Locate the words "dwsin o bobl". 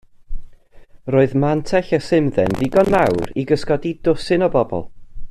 4.09-4.83